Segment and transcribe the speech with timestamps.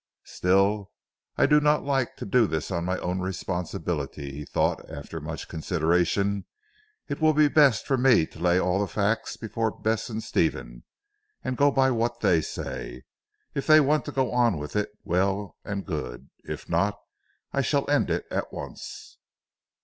[0.25, 0.89] "Still
[1.37, 5.47] I do not like to do this on my own responsibility," he thought after much
[5.47, 6.45] consideration,
[7.07, 10.85] "it will be best for me to lay all the facts before Bess and Stephen,
[11.43, 13.03] and go by what they say.
[13.53, 16.31] If they want to go on with it, well and good.
[16.45, 16.97] If not,
[17.53, 19.19] I shall end it at once."